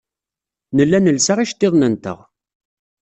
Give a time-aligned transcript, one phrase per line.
[0.75, 2.17] Nella nelsa iceḍḍiḍen-nteɣ.